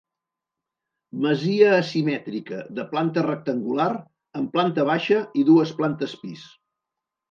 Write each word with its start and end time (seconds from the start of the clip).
Masia 1.25 1.67
asimètrica 1.81 2.63
de 2.79 2.87
planta 2.95 3.27
rectangular, 3.29 3.89
amb 4.43 4.53
planta 4.59 4.91
baixa 4.93 5.25
i 5.45 5.49
dues 5.55 5.81
plantes 5.81 6.23
pis. 6.27 6.53